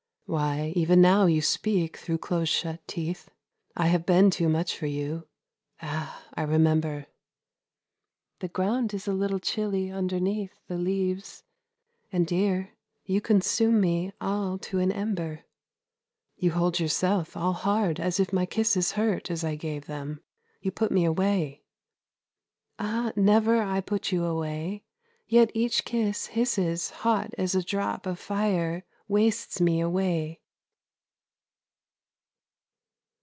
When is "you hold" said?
16.37-16.79